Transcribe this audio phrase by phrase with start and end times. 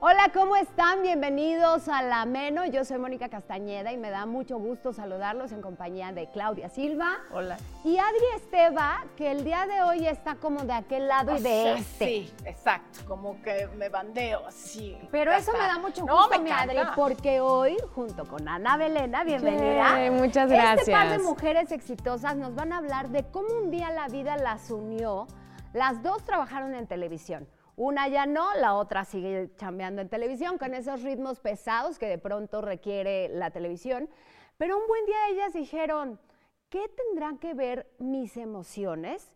[0.00, 1.02] Hola, ¿cómo están?
[1.02, 2.64] Bienvenidos a La Meno.
[2.66, 7.16] Yo soy Mónica Castañeda y me da mucho gusto saludarlos en compañía de Claudia Silva.
[7.32, 7.56] Hola.
[7.84, 11.72] Y Adri Esteba, que el día de hoy está como de aquel lado y de
[11.74, 12.04] este.
[12.06, 14.96] Sí, exacto, como que me bandeo así.
[15.10, 15.62] Pero eso está.
[15.64, 19.94] me da mucho No, gusto, me mi Adri, porque hoy, junto con Ana Belena, bienvenida.
[19.96, 21.22] Yay, muchas Este par de gracias.
[21.22, 25.26] mujeres exitosas nos van a hablar de cómo un día la vida las unió.
[25.72, 27.48] Las dos trabajaron en televisión.
[27.78, 32.18] Una ya no, la otra sigue chambeando en televisión con esos ritmos pesados que de
[32.18, 34.10] pronto requiere la televisión.
[34.56, 36.18] Pero un buen día ellas dijeron,
[36.70, 39.30] ¿qué tendrán que ver mis emociones,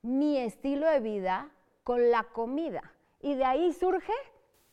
[0.00, 1.50] mi estilo de vida
[1.82, 2.92] con la comida?
[3.20, 4.12] Y de ahí surge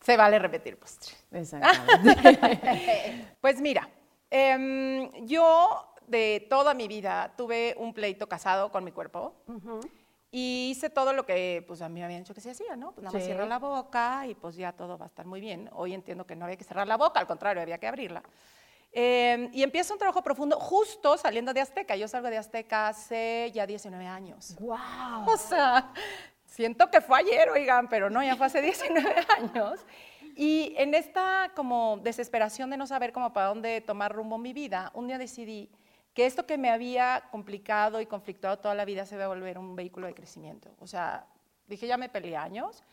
[0.02, 1.16] Se vale repetir postre.
[1.32, 3.26] Exactamente.
[3.42, 3.90] Pues mira,
[4.30, 9.34] em, yo de toda mi vida tuve un pleito casado con mi cuerpo
[10.38, 12.92] y hice todo lo que pues a mí me habían dicho que se hacía, ¿no?
[12.92, 13.28] Pues nada más Sí.
[13.28, 15.70] cierra la boca y pues ya todo va a estar muy bien.
[15.72, 18.22] Hoy entiendo que no había que cerrar la boca, al contrario, había que abrirla.
[18.92, 21.96] Em, y empiezo un trabajo profundo justo saliendo de Azteca.
[21.96, 24.58] Yo salgo de Azteca hace ya 19 años.
[24.60, 24.76] ¡Wow!
[25.28, 25.94] O sea,
[26.46, 29.80] siento que fue ayer, oigan, pero no, ya fue hace 19 años.
[30.36, 34.92] Y en esta como desesperación de no saber cómo para dónde tomar rumbo mi vida,
[34.96, 35.70] un día decidí
[36.16, 39.60] que esto que me había complicado y conflictuado toda la vida se iba a volver
[39.60, 40.72] un vehículo de crecimiento.
[40.80, 41.28] O sea,
[41.68, 42.84] dije, ya me peleé años.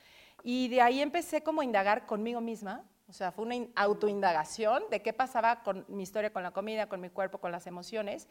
[0.42, 2.84] Y de ahí empecé como a indagar conmigo misma.
[3.08, 6.88] O sea, fue una in- autoindagación de qué pasaba con mi historia, con la comida,
[6.88, 8.26] con mi cuerpo, con las emociones.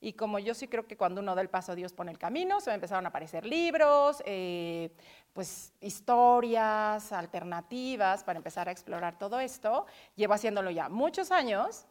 [0.00, 2.60] Y como yo sí creo que cuando uno da el paso, Dios pone el camino,
[2.60, 4.92] se me empezaron a aparecer libros, eh,
[5.32, 9.86] pues historias alternativas para empezar a explorar todo esto.
[10.14, 11.86] Llevo haciéndolo ya muchos años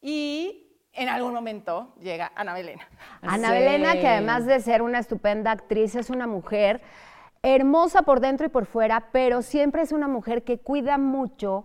[0.00, 2.86] y en algún momento llega Ana Belena.
[3.22, 3.54] Ana Sí.
[3.54, 6.82] Belena, que además de ser una estupenda actriz, es una mujer
[7.42, 11.64] hermosa por dentro y por fuera, pero siempre es una mujer que cuida mucho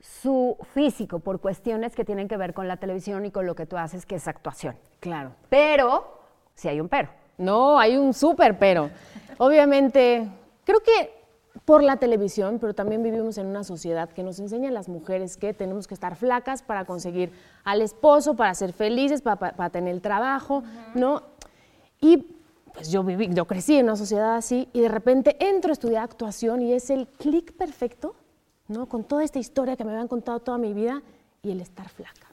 [0.00, 3.66] su físico por cuestiones que tienen que ver con la televisión y con lo que
[3.66, 4.76] tú haces, que es actuación.
[5.00, 5.32] Claro.
[5.48, 6.20] Pero,
[6.54, 7.08] si hay un pero.
[7.38, 8.90] No, hay un súper pero.
[9.38, 10.28] Obviamente,
[10.64, 11.17] creo que
[11.64, 15.36] por la televisión, pero también vivimos en una sociedad que nos enseña a las mujeres
[15.36, 17.30] que tenemos que estar flacas para conseguir
[17.64, 20.62] al esposo, para ser felices, para, para- para tener el trabajo,
[20.94, 21.22] ¿no?
[22.00, 22.26] Y
[22.74, 26.04] pues yo viví, yo crecí en una sociedad así y de repente entro a estudiar
[26.04, 28.14] actuación y es el clic perfecto,
[28.68, 28.86] ¿no?
[28.86, 31.02] Con toda esta historia que me habían contado toda mi vida
[31.42, 32.26] y el estar flaca.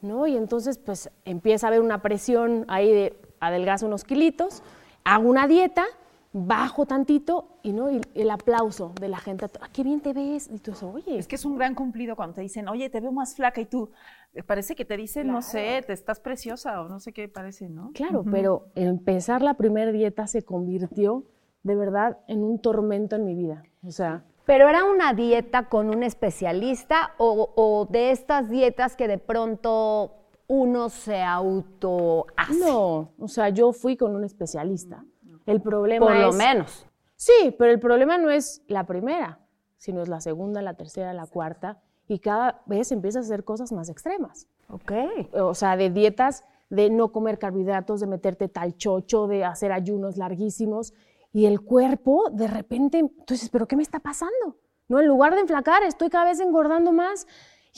[0.00, 0.26] ¿no?
[0.28, 4.62] Y entonces, pues empieza a haber una presión ahí de adelgazo unos kilitos,
[5.02, 5.84] hago una dieta,
[6.32, 7.90] bajo tantito y, ¿no?
[7.90, 10.48] y el aplauso de la gente, "Ah, qué bien te ves.
[10.52, 13.00] Y tú dices, oye, Es que es un gran cumplido cuando te dicen, oye, te
[13.00, 13.90] veo más flaca y tú,
[14.34, 17.68] eh, parece que te dicen, no sé, te estás preciosa o no sé qué parece,
[17.68, 17.92] ¿no?
[17.94, 21.24] claro, pero empezar la primera dieta se convirtió
[21.62, 23.62] de verdad en un tormento en mi vida.
[23.86, 29.06] O sea, ¿Pero era una dieta con un especialista o, o de estas dietas que
[29.06, 30.14] de pronto
[30.46, 32.58] uno se auto hace?
[32.58, 35.04] no, o sea, yo fui con un especialista.
[35.48, 36.86] El problema Por lo es- menos.
[37.16, 39.40] Sí, pero el problema no es la primera,
[39.76, 43.72] sino es la segunda, la tercera, la cuarta, y cada vez empiezas a hacer cosas
[43.72, 44.46] más extremas.
[44.70, 44.92] Ok.
[45.34, 50.16] O sea, de dietas, de no comer carbohidratos, de meterte tal chocho, de hacer ayunos
[50.16, 50.94] larguísimos,
[51.32, 54.56] y el cuerpo de repente, tú dices, ¿pero qué me está pasando?
[54.88, 57.26] No, en lugar de enflacar, estoy cada vez engordando más.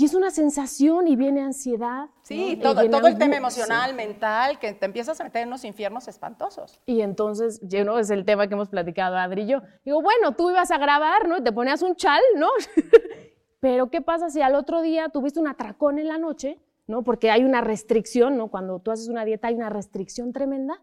[0.00, 2.08] Y es una sensación y viene ansiedad.
[2.22, 2.62] Sí, ¿no?
[2.62, 6.80] todo, todo el tema emocional, mental, que te empiezas a meter en unos infiernos espantosos.
[6.86, 7.98] Y entonces, yo, ¿no?
[7.98, 9.60] es el tema que hemos platicado Adri y yo.
[9.84, 11.36] Digo, bueno, tú ibas a grabar, ¿no?
[11.36, 12.48] Y te ponías un chal, ¿no?
[13.60, 17.04] Pero ¿qué pasa si al otro día tuviste un atracón en la noche, ¿no?
[17.04, 18.48] Porque hay una restricción, ¿no?
[18.48, 20.80] Cuando tú haces una dieta hay una restricción tremenda.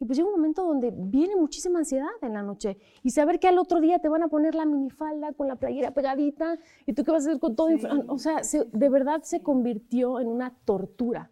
[0.00, 2.78] Y pues llega un momento donde viene muchísima ansiedad en la noche.
[3.02, 5.90] Y saber que al otro día te van a poner la minifalda con la playera
[5.92, 6.56] pegadita
[6.86, 7.68] y tú qué vas a hacer con todo.
[7.70, 11.30] infla- O sea, se- de verdad se convirtió en una tortura.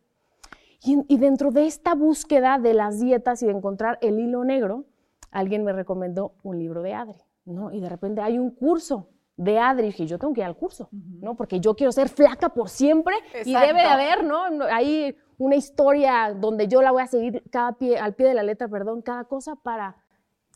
[0.83, 4.45] Y, en- y dentro de esta búsqueda de las dietas y de encontrar el hilo
[4.45, 4.85] negro,
[5.31, 7.71] alguien me recomendó un libro de Adri, ¿no?
[7.73, 10.89] Y de repente hay un curso de Adri, y yo tengo que ir al curso,
[10.93, 11.35] ¿no?
[11.37, 13.15] Porque yo quiero ser flaca por siempre
[13.45, 14.25] y debe de haber.
[14.25, 18.35] No, Ahí una historia donde yo la voy a seguir cada pie, al pie de
[18.35, 19.97] la letra, perdón, cada cosa para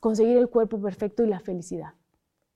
[0.00, 1.94] conseguir el cuerpo perfecto y la felicidad.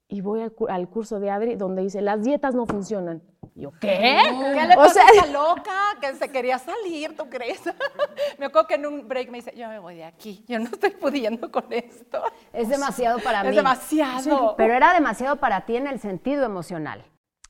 [0.08, 3.22] Y voy al, cu- al curso de Adri donde dice, las dietas no funcionan.
[3.54, 4.18] Y yo, ¿qué?
[4.54, 5.72] ¿Qué le O pasa sea- a esta loca?
[6.00, 7.62] Que se quería salir, ¿tú crees?
[8.38, 10.66] me acuerdo que en un break me dice, yo me voy de aquí, yo no
[10.66, 12.22] estoy pudiendo con esto.
[12.52, 13.50] Es demasiado para mí.
[13.50, 14.54] Es demasiado.
[14.56, 17.02] Pero era demasiado para ti en el sentido emocional.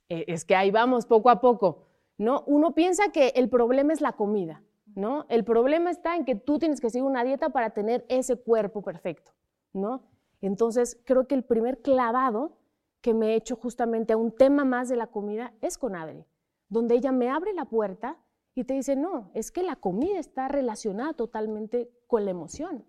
[0.08, 1.83] Eh, es que ahí vamos poco a poco,
[2.18, 2.44] ¿no?
[2.46, 4.62] Uno piensa que el problema es la comida,
[4.94, 5.26] ¿no?
[5.28, 8.82] El problema está en que tú tienes que seguir una dieta para tener ese cuerpo
[8.82, 9.32] perfecto,
[9.72, 10.02] ¿no?
[10.40, 12.58] Entonces, creo que el primer clavado
[13.00, 16.24] que me he hecho justamente a un tema más de la comida es con Adri,
[16.68, 18.18] donde ella me abre la puerta
[18.54, 22.84] y te dice, no, es que la comida está relacionada totalmente con la emoción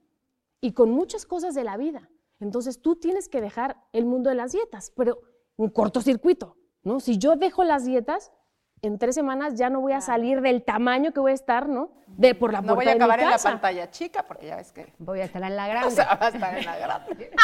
[0.62, 2.10] y con muchas cosas de la vida.
[2.40, 5.20] Entonces tú tienes que dejar el mundo de las dietas, pero
[5.58, 7.00] un cortocircuito, ¿no?
[7.00, 8.32] Si yo dejo las dietas,
[8.82, 11.92] en tres semanas ya no voy a salir del tamaño que voy a estar, ¿no?
[12.08, 14.94] De, por la No voy a acabar en la pantalla chica, porque ya ves que
[15.00, 15.92] Voy a estar en la o grande.
[15.92, 17.32] sea, va a estar en la grande.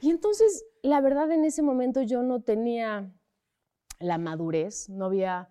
[0.00, 3.10] Y entonces, la verdad, en ese momento yo no tenía
[3.98, 5.48] la madurez, no había,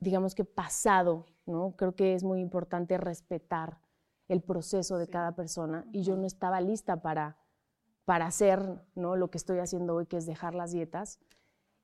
[0.00, 1.76] digamos que, pasado, ¿no?
[1.76, 3.78] Creo que es muy importante respetar
[4.26, 7.36] el proceso de cada persona y yo no estaba lista para,
[8.04, 9.14] para hacer, ¿no?
[9.14, 11.20] Lo que estoy haciendo hoy, que es dejar las dietas.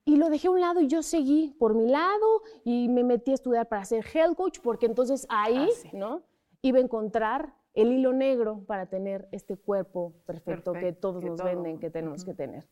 [0.09, 3.31] Y lo dejé a un lado y yo seguí por mi lado y me metí
[3.33, 5.91] a estudiar para ser health coach porque entonces ahí, sí.
[5.93, 6.23] ¿no?
[6.63, 11.29] Iba a encontrar el hilo negro para tener este cuerpo perfecto, que Perfecto, todos que
[11.29, 12.67] nos todo- venden que tenemos que tener.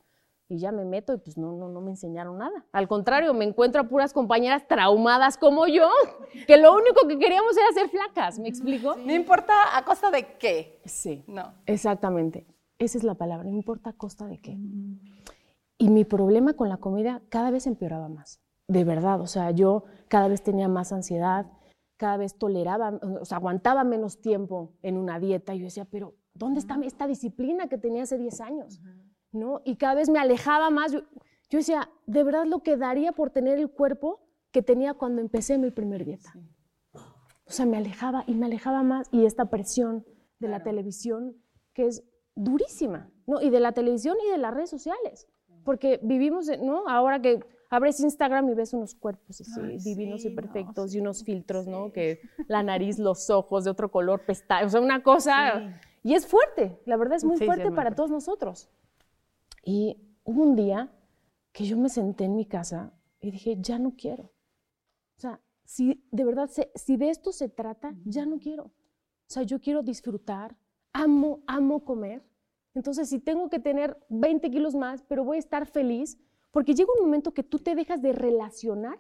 [0.49, 2.65] Y ya me meto y pues no, no, no me enseñaron nada.
[2.73, 5.91] Al contrario, me encuentro a puras compañeras traumadas como yo,
[6.47, 8.97] que lo único que queríamos era ser flacas, ¿me explico?
[8.97, 10.81] No importa a costa de qué.
[10.87, 11.23] Sí.
[11.27, 11.53] No.
[11.67, 12.47] Exactamente.
[12.79, 14.57] Esa es la palabra, no importa a costa de qué.
[15.79, 18.41] Y mi problema con la comida cada vez empeoraba más.
[18.69, 21.47] De verdad, o sea, yo cada vez tenía más ansiedad,
[21.97, 25.55] cada vez toleraba, o sea, aguantaba menos tiempo en una dieta.
[25.55, 28.81] Y yo decía, pero ¿dónde está esta disciplina que tenía hace 10 años?
[29.33, 29.61] ¿No?
[29.65, 30.93] Y cada vez me alejaba más.
[30.93, 31.01] Yo,
[31.49, 34.21] yo decía, de verdad lo que daría por tener el cuerpo
[34.51, 36.33] que tenía cuando empecé mi primer dieta.
[37.47, 39.09] O sea, me alejaba y me alejaba más.
[39.13, 40.05] Y esta presión
[40.39, 41.37] de la televisión,
[41.73, 43.41] que es durísima, ¿no?
[43.41, 45.29] Y de la televisión y de las redes sociales.
[45.67, 46.89] Porque vivimos, ¿no?
[46.89, 50.93] Ahora que abres Instagram y ves unos cuerpos así, Ay, divinos sí, y no, perfectos,
[50.93, 51.93] sí, y unos filtros, ¿no?
[51.93, 55.79] Que la nariz, los ojos de otro color, pestañas, o sea, una cosa.
[56.03, 57.97] Y es fuerte, la verdad es muy Sí, sí, fuerte es muy para fuerte.
[57.97, 58.71] todos nosotros.
[59.65, 60.93] Y hubo un día
[61.53, 64.23] que yo me senté en mi casa y dije, ya no quiero.
[65.17, 68.65] O sea, si de verdad, si de esto se trata, ya no quiero.
[68.67, 70.57] O sea, yo quiero disfrutar,
[70.93, 72.23] amo, amo comer.
[72.77, 76.19] Entonces, si tengo que tener 20 kilos más, pero voy a estar feliz,
[76.51, 78.99] porque llega un momento que tú te dejas de relacionar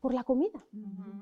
[0.00, 0.62] por la comida.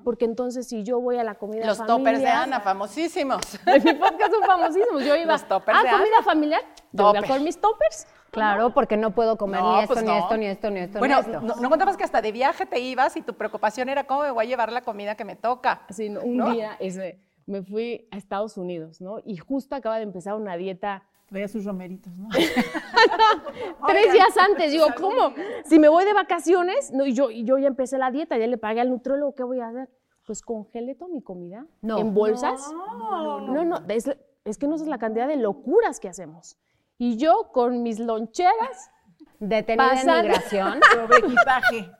[0.03, 3.41] Porque entonces, si yo voy a la comida Los toppers de familiar, Ana, famosísimos.
[3.65, 5.03] en mi podcast son famosísimos.
[5.05, 6.23] Yo iba Los toppers a de comida Ana.
[6.25, 8.05] familiar, yo iba con mis toppers.
[8.31, 10.17] Claro, porque no puedo comer No, ni esto, pues ni no.
[10.19, 11.41] esto, ni esto, ni esto, Bueno, ni esto.
[11.41, 14.31] no, no contabas que hasta de viaje te ibas y tu preocupación era cómo me
[14.31, 15.83] voy a llevar la comida que me toca.
[15.89, 16.51] Sí, un ¿No?
[16.51, 19.19] día ese, me fui a Estados Unidos, ¿no?
[19.25, 22.29] Y justo acaba de empezar una dieta Traía sus romeritos, ¿no?
[23.87, 24.71] tres días antes.
[24.71, 25.33] Digo, ¿cómo?
[25.65, 28.47] Si me voy de vacaciones, no, y yo, y yo ya empecé la dieta, ya
[28.47, 29.89] le pagué al nutriólogo, ¿qué voy a hacer?
[30.25, 31.97] Pues congele toda mi comida No.
[31.99, 32.71] en bolsas.
[32.73, 34.09] No, no, es,
[34.45, 36.57] es que no es la cantidad de locuras que hacemos.
[36.97, 38.91] Y yo con mis loncheras,
[39.39, 40.79] Detenida en pasan- migración.
[40.93, 41.91] Sobre equipaje.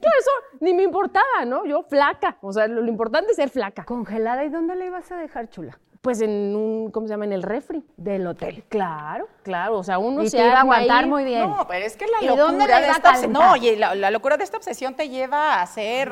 [0.00, 0.30] claro, eso
[0.60, 1.66] ni me importaba, ¿no?
[1.66, 3.84] Yo flaca, o sea, lo, lo importante es ser flaca.
[3.84, 5.78] Congelada, ¿y dónde la ibas a dejar, chula?
[6.08, 7.26] Pues en un, ¿cómo se llama?
[7.26, 7.84] En el refri.
[7.98, 8.64] Del hotel.
[8.70, 11.10] Claro, claro, o sea, uno Y se te iba a aguantar ahí.
[11.10, 11.50] muy bien.
[11.50, 13.42] No, pero es que la ¿Y dónde locura de esta obs- calentar?
[13.50, 16.10] No, y la, la locura de esta obsesión te lleva a hacer.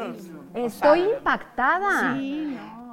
[0.53, 2.15] Estoy impactada.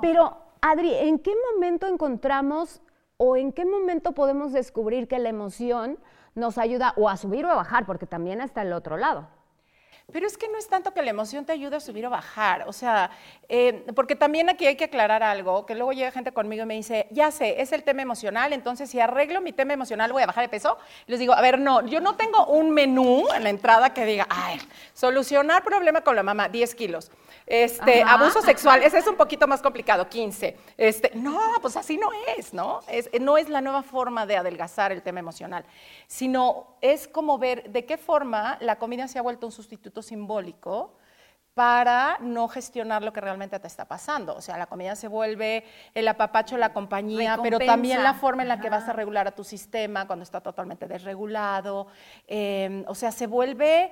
[0.02, 2.82] Pero, Adri, ¿en qué momento encontramos
[3.18, 6.00] o en qué momento podemos descubrir que la emoción
[6.36, 7.86] nos ayuda o a subir o a bajar?
[7.86, 9.28] Porque también está el otro lado.
[10.14, 12.66] Pero es que no es tanto que la emoción te ayude a subir o bajar,
[12.68, 13.10] o sea,
[13.50, 16.76] eh, porque también aquí hay que aclarar algo, que luego llega gente conmigo y me
[16.76, 20.28] dice, ya sé, es el tema emocional, entonces si arreglo mi tema emocional voy a
[20.28, 20.78] bajar de peso.
[21.08, 24.28] les digo, a ver, no, yo no tengo un menú en la entrada que diga,
[24.30, 24.62] ay,
[24.94, 27.10] solucionar problema con la mamá, 10 kilos.
[27.46, 30.56] Este, abuso sexual, ese es un poquito más complicado, 15.
[30.78, 32.82] Este, no, pues así no es, ¿no?
[32.88, 35.66] Es, no es la nueva forma de adelgazar el tema emocional,
[36.08, 40.98] sino es como ver de qué forma la comida se ha vuelto un sustituto simbólico
[41.54, 44.36] para no gestionar lo que realmente te está pasando.
[44.36, 48.48] O sea, la comida se vuelve el apapacho, la compañía, pero también la forma en
[48.48, 51.88] la que vas a regular a tu sistema cuando está totalmente desregulado.
[52.28, 53.92] Eh, o sea, se vuelve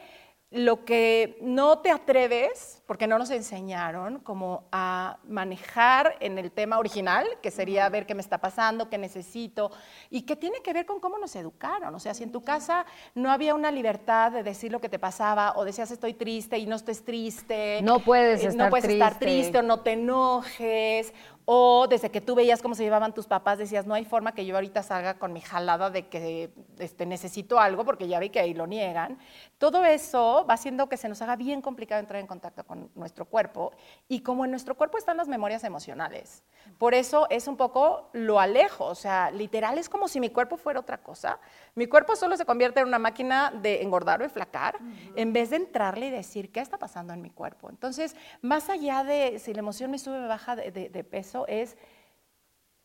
[0.51, 6.77] lo que no te atreves, porque no nos enseñaron, como a manejar en el tema
[6.77, 9.71] original, que sería ver qué me está pasando, qué necesito,
[10.09, 11.95] y que tiene que ver con cómo nos educaron.
[11.95, 14.99] O sea, si en tu casa no había una libertad de decir lo que te
[14.99, 17.79] pasaba, o decías estoy triste y no estés triste.
[17.81, 21.13] No puedes estar no puedes estar triste o no te enojes,
[21.45, 24.45] o desde que tú veías cómo se llevaban tus papás, decías, no hay forma que
[24.45, 28.39] yo ahorita salga con mi jalada de que este, necesito algo, porque ya vi que
[28.39, 29.17] ahí lo niegan.
[29.57, 33.25] Todo eso va haciendo que se nos haga bien complicado entrar en contacto con nuestro
[33.25, 33.71] cuerpo.
[34.07, 36.43] Y como en nuestro cuerpo están las memorias emocionales,
[36.77, 38.85] por eso es un poco lo alejo.
[38.85, 41.39] O sea, literal es como si mi cuerpo fuera otra cosa.
[41.75, 44.77] Mi cuerpo solo se convierte en una máquina de engordar o enflacar,
[45.15, 47.69] en vez de entrarle y decir, ¿qué está pasando en mi cuerpo?
[47.69, 51.77] Entonces, más allá de si la emoción me sube o me baja de peso, es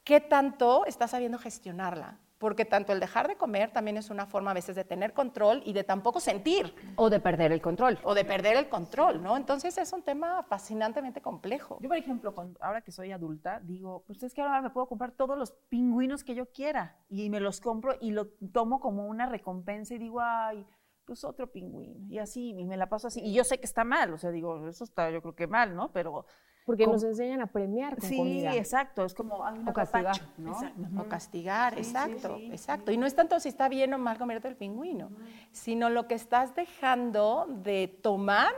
[0.05, 2.19] qué tanto estás sabiendo gestionarla.
[2.39, 5.63] Porque tanto el dejar de comer también es una forma a veces de tener control
[5.65, 6.75] y de tampoco sentir.
[6.97, 7.99] O de perder el control.
[8.03, 9.39] O de perder el control, ¿no?
[9.39, 11.79] Entonces es un tema fascinantemente complejo.
[11.81, 15.13] Yo, por ejemplo, ahora que soy adulta, digo, pues es que ahora me puedo comprar
[15.13, 19.25] todos los pingüinos que yo quiera y me los compro y lo tomo como una
[19.25, 20.67] recompensa y digo, ay,
[21.07, 22.07] pues otro pingüino.
[22.11, 23.23] Y así, y me la paso así.
[23.23, 25.75] Y yo sé que está mal, o sea, digo, eso está yo creo que mal,
[25.75, 25.91] ¿no?
[25.93, 26.27] Pero
[26.67, 29.05] porque nos enseñan a premiar con sí, exacto.
[29.05, 30.59] Es como o castigar, ¿no?
[31.01, 32.91] O castigar, exacto, exacto.
[32.91, 35.11] Y no es tanto si está bien o mal comerte el pingüino,
[35.53, 38.53] sino lo que estás dejando de tomar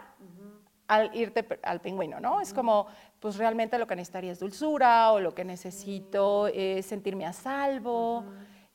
[0.88, 2.40] al irte al pingüino, ¿no?
[2.40, 2.86] Es como,
[3.20, 8.24] pues realmente lo que necesitaría es dulzura o lo que necesito es sentirme a salvo.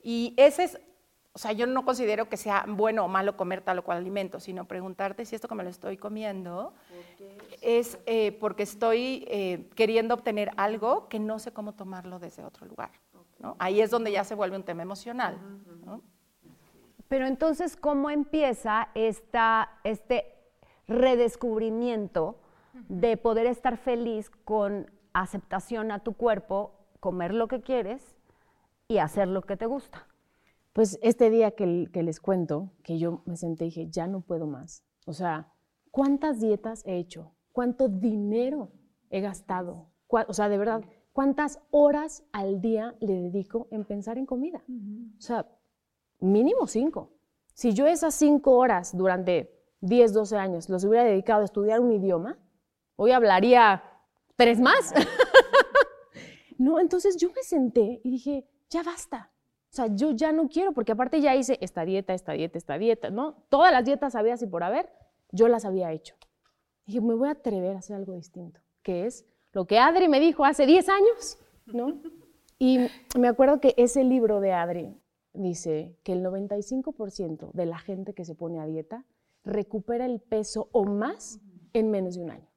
[0.04, 0.80] Y ese es
[1.36, 4.40] o sea, yo no considero que sea bueno o malo comer tal o cual alimento,
[4.40, 6.74] sino preguntarte si esto que me lo estoy comiendo
[7.62, 12.68] es eh, porque estoy eh, queriendo obtener algo que no sé cómo tomarlo desde otro
[12.68, 12.92] lugar.
[13.40, 13.56] ¿no?
[13.58, 15.40] Ahí es donde ya se vuelve un tema emocional.
[17.08, 20.36] Pero entonces, ¿cómo empieza esta, este
[20.88, 22.40] redescubrimiento
[22.90, 28.16] de poder estar feliz con aceptación a tu cuerpo, comer lo que quieres
[28.88, 30.06] y hacer lo que te gusta?
[30.74, 34.48] Pues este día que, les cuento, que yo me senté y dije, ya no puedo
[34.48, 34.84] más.
[35.06, 35.54] O sea,
[35.92, 37.36] ¿cuántas dietas he hecho?
[37.52, 38.72] ¿Cuánto dinero
[39.12, 39.92] he gastado?
[40.08, 44.64] O sea, de verdad, ¿cuántas horas al día le dedico en pensar en comida?
[45.18, 45.48] O sea,
[46.20, 47.12] mínimo cinco.
[47.54, 51.92] Si yo esas cinco horas durante 10, 12 años los hubiera dedicado a estudiar un
[51.92, 52.40] idioma,
[52.96, 53.84] hoy hablaría
[54.36, 54.92] tres más.
[56.58, 59.33] no, entonces yo me senté y dije, ya basta.
[59.74, 62.78] O sea, yo ya no quiero, porque aparte ya hice esta dieta, esta dieta, esta
[62.78, 63.44] dieta, ¿no?
[63.50, 64.88] Todas las dietas había así por haber,
[65.32, 66.16] yo las había hecho.
[66.86, 70.20] Dije, me voy a atrever a hacer algo distinto, que es lo que Adri me
[70.20, 72.00] dijo hace 10 años, ¿no?
[72.60, 72.88] Y
[73.18, 74.96] me acuerdo que ese libro de Adri
[75.34, 79.08] dice que el 95% de la gente que se pone a dieta
[79.44, 81.40] recupera el peso o más
[81.74, 82.48] en menos de un año.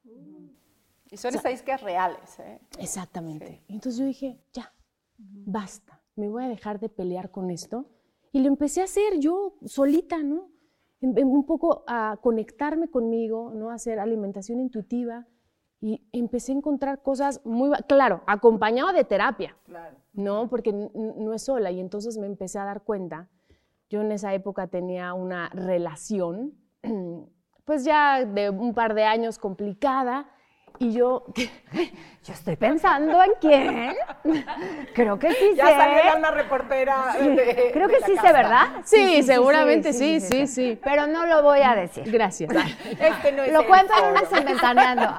[1.11, 2.38] Y son estadísticas reales.
[2.40, 2.61] ¿eh?
[2.78, 3.62] Exactamente.
[3.68, 4.70] Entonces yo dije, ya,
[5.16, 7.87] basta me voy a dejar de pelear con esto.
[8.32, 10.50] Y lo empecé a hacer yo solita, ¿no?
[11.00, 13.70] Un poco a conectarme conmigo, ¿no?
[13.70, 15.26] A hacer alimentación intuitiva
[15.80, 19.56] y empecé a encontrar cosas muy, claro, acompañado de terapia,
[20.14, 20.49] ¿no?
[20.49, 23.28] Porque no es sola y entonces me empecé a dar cuenta.
[23.88, 26.54] Yo en esa época tenía una relación,
[27.64, 30.28] pues ya de un par de años complicada,
[30.78, 31.25] y yo,
[32.25, 33.95] yo estoy pensando en quién.
[34.95, 35.71] Creo que sí ya sé.
[35.73, 37.16] Ya salió una reportera.
[37.73, 38.66] Creo que sí sé, ¿verdad?
[38.85, 42.11] Sí, seguramente sí sí, sí Pero no lo voy a decir.
[42.11, 42.50] Gracias.
[42.99, 45.14] Este no es lo cuento en una sementaneando.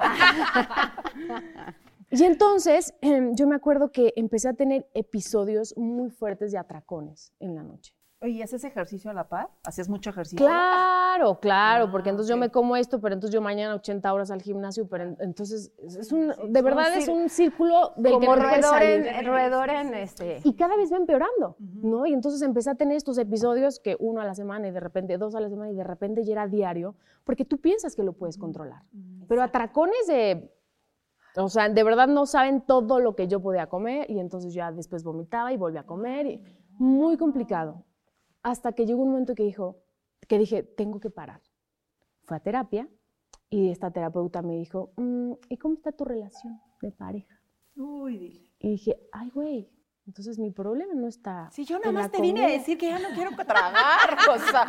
[2.10, 7.34] Y entonces em, yo me acuerdo que empecé a tener episodios muy fuertes de atracones
[7.38, 7.94] en la noche.
[8.22, 9.48] ¿Y haces ejercicio a la par?
[9.64, 10.44] ¿Hacías mucho ejercicio?
[10.44, 14.30] Claro, claro, porque Ah, entonces yo me como esto, pero entonces yo mañana 80 horas
[14.30, 18.34] al gimnasio, pero en- entonces es- un, de verdad es un círculo del que no
[18.36, 20.40] roedor en, roedor en este.
[20.44, 22.06] Y cada vez va empeorando, ¿no?
[22.06, 25.16] Y entonces empecé a tener estos episodios que uno a la semana y de repente
[25.16, 28.12] dos a la semana y de repente ya era diario, porque tú piensas que lo
[28.14, 28.82] puedes controlar.
[29.28, 30.50] Pero atracones de,
[31.36, 34.72] o sea, de verdad no saben todo lo que yo podía comer y entonces ya
[34.72, 36.42] después vomitaba y volví a comer y
[36.78, 37.84] muy complicado.
[38.42, 39.82] Hasta que llegó un momento que dijo,
[40.26, 41.42] que dije, tengo que parar.
[42.24, 42.88] Fue a terapia
[43.50, 47.40] y esta terapeuta me dijo, "Mm, ¿y cómo está tu relación de pareja?
[47.76, 48.48] Uy, dile.
[48.58, 49.70] Y dije, ay, güey,
[50.06, 51.48] entonces mi problema no está.
[51.52, 52.58] Si yo nada más te vine a comida".
[52.58, 54.66] decir que ya no quiero tragar, o sea,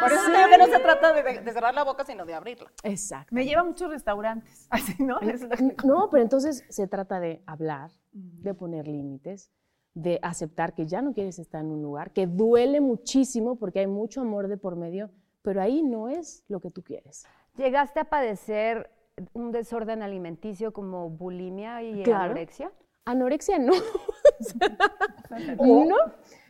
[0.00, 2.72] por eso digo que no se trata de, de- cerrar la boca, sino de abrirla.
[2.82, 3.34] Exacto.
[3.34, 4.66] Me lleva a muchos restaurantes.
[4.70, 5.18] Así, ¿no?
[5.20, 5.38] Que-
[5.84, 9.50] No, pero entonces se trata de hablar, de poner límites,
[9.94, 13.86] de aceptar que ya no quieres estar en un lugar, que duele muchísimo porque hay
[13.86, 15.10] mucho amor de por medio,
[15.42, 17.26] pero ahí no es lo que tú quieres.
[17.56, 18.90] ¿Llegaste a padecer
[19.32, 22.24] un desorden alimenticio como bulimia y Claro.
[22.32, 22.72] anorexia?
[23.04, 23.70] Anorexia no.
[25.58, 25.96] no.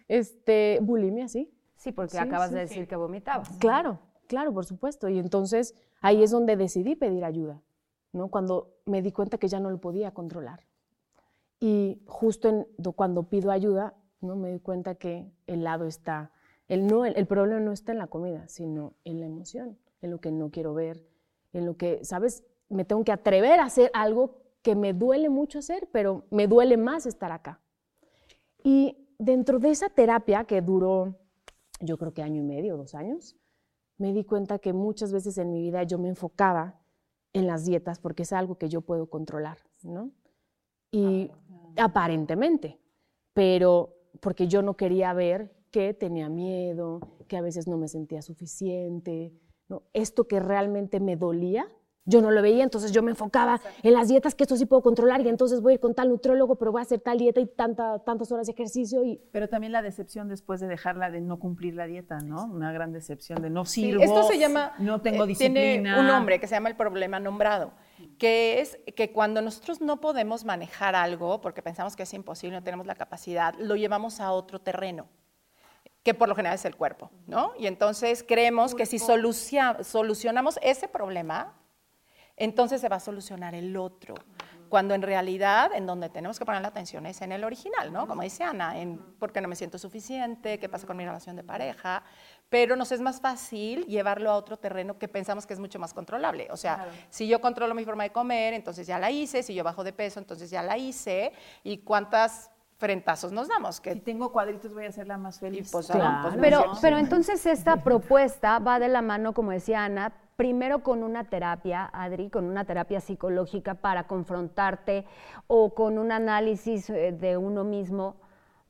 [0.08, 1.50] Este, bulimia sí.
[1.76, 3.48] Sí, porque Sí, acabas sí, de decir que vomitabas.
[3.58, 5.08] Claro, claro, por supuesto.
[5.08, 7.60] Y entonces ahí es donde decidí pedir ayuda,
[8.12, 8.28] ¿no?
[8.28, 10.60] Cuando me di cuenta que ya no lo podía controlar.
[11.66, 14.36] Y justo en, do- cuando pido ayuda, ¿no?
[14.36, 16.30] Me di cuenta que el lado está,
[16.68, 20.10] el, no, el, el problema no está en la comida, sino en la emoción, en
[20.10, 21.06] lo que no quiero ver,
[21.54, 22.44] en lo que, ¿sabes?
[22.68, 26.76] Me tengo que atrever a hacer algo que me duele mucho hacer, pero me duele
[26.76, 27.62] más estar acá.
[28.62, 31.16] Y dentro de esa terapia que duró,
[31.80, 33.38] yo creo que año y medio, dos años,
[33.96, 36.78] me di cuenta que muchas veces en mi vida yo me enfocaba
[37.32, 40.10] en las dietas porque es algo que yo puedo controlar, ¿no?
[40.90, 41.32] Y
[41.76, 42.78] aparentemente,
[43.32, 48.22] pero porque yo no quería ver que tenía miedo, que a veces no me sentía
[48.22, 49.32] suficiente,
[49.68, 49.82] ¿no?
[49.92, 51.66] Esto que realmente me dolía,
[52.06, 54.82] yo no lo veía, entonces yo me enfocaba en las dietas, que esto sí puedo
[54.82, 57.40] controlar, y entonces voy a ir con tal nutriólogo, pero voy a hacer tal dieta
[57.40, 61.22] y tanta, tantas horas de ejercicio, y Pero también la decepción después de dejarla, de
[61.22, 62.44] no cumplir la dieta, ¿no?
[62.44, 64.02] Una gran decepción de no Sí, sirvo.
[64.02, 65.60] esto se llama, No tengo eh, disciplina.
[65.94, 67.72] Tiene un nombre que se llama el problema nombrado,
[68.18, 72.64] que es que cuando nosotros no podemos manejar algo porque pensamos que es imposible, no
[72.64, 75.08] tenemos la capacidad, lo llevamos a otro terreno
[76.04, 77.52] que por lo general es el cuerpo, ¿no?
[77.58, 81.54] Y entonces creemos que si solucionamos ese problema,
[82.36, 84.14] entonces se va a solucionar el otro.
[84.68, 88.06] Cuando en realidad en donde tenemos que poner la atención es en el original, ¿no?
[88.06, 91.36] Como dice Ana, en por qué no me siento suficiente, qué pasa con mi relación
[91.36, 92.02] de pareja,
[92.48, 95.92] pero nos es más fácil llevarlo a otro terreno que pensamos que es mucho más
[95.92, 96.48] controlable.
[96.50, 99.64] O sea, si yo controlo mi forma de comer, entonces ya la hice, si yo
[99.64, 103.76] bajo de peso, entonces ya la hice, y cuántas frentazos nos damos.
[103.76, 105.68] Si Que, tengo cuadritos voy a hacerla más feliz.
[105.68, 106.04] y pues, Claro.
[106.06, 110.12] ah, pues, Pero, no pero entonces esta propuesta va de la mano, como decía Ana,
[110.36, 115.06] primero con una terapia, Adri, con una terapia psicológica para confrontarte
[115.46, 118.16] o con un análisis eh, de uno mismo,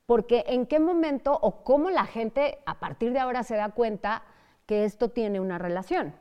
[0.06, 4.22] porque en qué momento o cómo la gente a partir de ahora se da cuenta
[4.66, 6.14] que esto tiene una relación.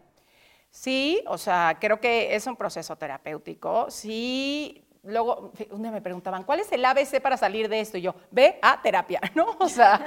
[0.70, 3.90] Sí, o sea, creo que es un proceso terapéutico.
[3.90, 7.98] Sí, luego, un día me preguntaban, ¿cuál es el ABC para salir de esto?
[7.98, 9.56] Y yo, ve a terapia, ¿no?
[9.60, 10.00] O sea,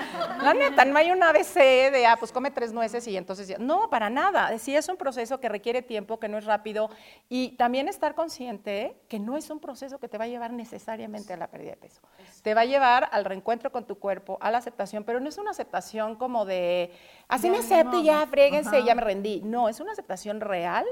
[0.42, 1.54] la neta, no hay un ABC
[1.92, 3.59] de, ah, pues come tres nueces y entonces ya.
[3.59, 4.56] No, para nada.
[4.59, 6.90] Sí, es un proceso que requiere tiempo, que no es rápido.
[7.28, 11.32] Y también estar consciente que no es un proceso que te va a llevar necesariamente
[11.32, 12.00] a la pérdida de peso.
[12.42, 15.37] Te va a llevar al reencuentro con tu cuerpo, a la aceptación, pero no es
[15.38, 16.92] una aceptación como de,
[17.28, 19.42] así me acepto y ya, fréguense, ya me rendí.
[19.44, 20.87] No, es una aceptación real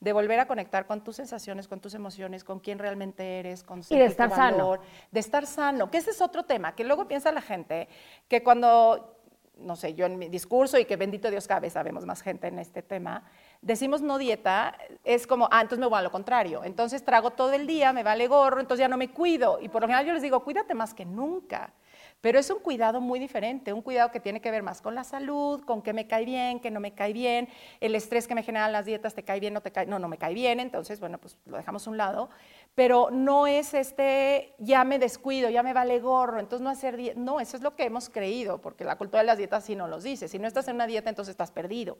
[0.00, 3.80] de volver a conectar con tus sensaciones, con tus emociones, con quién realmente eres, con
[3.80, 4.42] de sentir tu estar sano.
[4.42, 4.80] valor,
[5.10, 7.88] de estar sano, que ese es otro tema, que luego piensa la gente
[8.28, 9.16] que cuando,
[9.56, 12.58] no sé, yo en mi discurso y que bendito Dios cabe, sabemos más gente en
[12.58, 13.24] este tema,
[13.62, 17.52] decimos no dieta, es como, ah, entonces me voy a lo contrario, entonces trago todo
[17.54, 20.12] el día, me vale gorro, entonces ya no me cuido, y por lo general yo
[20.12, 21.72] les digo, cuídate más que nunca.
[22.24, 25.04] Pero es un cuidado muy diferente, un cuidado que tiene que ver más con la
[25.04, 28.42] salud, con qué me cae bien, qué no me cae bien, el estrés que me
[28.42, 31.00] generan las dietas, te cae bien, no te cae, no, no me cae bien, entonces,
[31.00, 32.30] bueno, pues lo dejamos a un lado.
[32.74, 37.20] Pero no es este, ya me descuido, ya me vale gorro, entonces no hacer dieta.
[37.20, 39.86] No, eso es lo que hemos creído, porque la cultura de las dietas sí no
[39.86, 40.26] los dice.
[40.26, 41.98] Si no estás en una dieta, entonces estás perdido.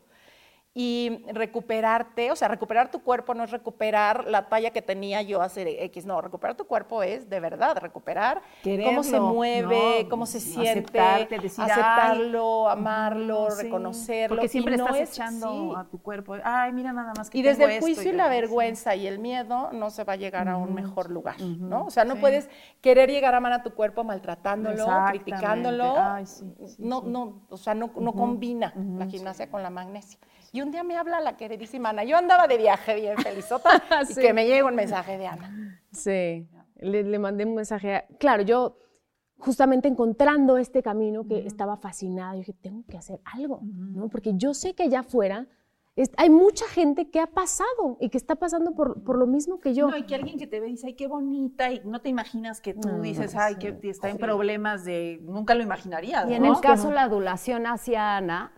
[0.77, 5.41] Y recuperarte, o sea, recuperar tu cuerpo no es recuperar la talla que tenía yo
[5.41, 8.43] hace X, no, recuperar tu cuerpo es de verdad recuperar
[8.85, 10.09] cómo se mueve, ¿no?
[10.09, 10.99] cómo se siente,
[11.41, 11.71] decir, "Ay".
[11.71, 14.35] aceptarlo, amarlo, Sí, reconocerlo.
[14.37, 15.73] Porque siempre y no estás es- echando sí.
[15.77, 16.35] a tu cuerpo.
[16.43, 18.31] Ay, mira nada más que Y desde tengo el esto juicio y la sí.
[18.31, 21.85] vergüenza y el miedo no se va a llegar a un mejor lugar, ¿no?
[21.85, 22.49] O sea, no puedes
[22.81, 25.95] querer llegar a amar a tu cuerpo maltratándolo, criticándolo.
[25.97, 26.25] Ay,
[26.79, 30.19] no, no, o sea, no, no combina la gimnasia con la magnesia.
[30.55, 32.05] Y un día me habla la queridísima Ana.
[32.05, 33.71] Yo andaba de viaje bien felizota
[34.09, 34.21] y Sí.
[34.21, 35.81] que me llega un mensaje de Ana.
[35.91, 37.97] Sí, le, le mandé un mensaje.
[37.97, 38.79] a- Claro, yo
[39.39, 44.09] justamente encontrando este camino que estaba fascinada, yo dije, tengo que hacer algo, ¿no?
[44.09, 45.49] Porque yo sé que allá afuera
[45.97, 49.59] es- hay mucha gente que ha pasado y que está pasando por, por lo mismo
[49.59, 49.89] que yo.
[49.91, 52.61] No, y que alguien que te ve dice, ay, qué bonita, y no te imaginas
[52.61, 56.45] que tú No, dices, ay, que está en problemas de, nunca lo imaginarías, Y en
[56.45, 56.55] ¿no?
[56.55, 58.53] el caso la adulación hacia Ana,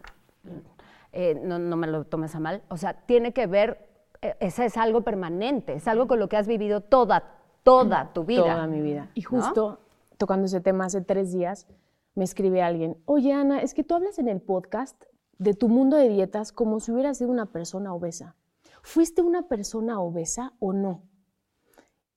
[1.12, 3.88] eh, no, no me lo tomes a mal, o sea, tiene que ver,
[4.22, 7.24] eh, ese es algo permanente, es algo con lo que has vivido toda,
[7.62, 8.42] toda tu vida.
[8.42, 9.10] Toda mi vida.
[9.14, 9.80] Y justo
[10.18, 11.66] tocando ese tema hace tres días,
[12.14, 15.04] me escribe alguien, oye Ana, es que tú hablas en el podcast
[15.38, 18.34] de tu mundo de dietas como si hubieras sido una persona obesa.
[18.82, 21.02] ¿Fuiste una persona obesa o no?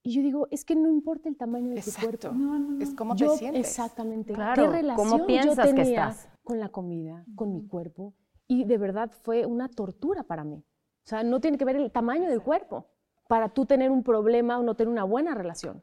[0.02, 2.30] Y yo digo, es que no importa el tamaño de tu Exacto.
[2.30, 2.38] cuerpo.
[2.82, 3.68] Es como Yo- te sientes.
[3.68, 4.34] Exactamente.
[4.34, 4.62] Claro, ¿Qué
[4.96, 6.30] ¿cómo relación piensas yo que tenía estás?
[6.44, 8.14] con la comida, con mi cuerpo?
[8.50, 10.58] Y de verdad fue una tortura para mí.
[10.58, 12.88] O sea, no tiene que ver el tamaño del cuerpo
[13.28, 15.82] para tú tener un problema o no tener una buena relación.